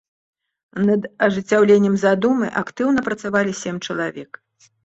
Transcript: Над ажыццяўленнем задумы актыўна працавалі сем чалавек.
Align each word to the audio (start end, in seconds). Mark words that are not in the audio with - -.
Над 0.87 1.01
ажыццяўленнем 1.27 1.99
задумы 2.05 2.47
актыўна 2.65 3.07
працавалі 3.11 3.51
сем 3.63 3.75
чалавек. 3.85 4.43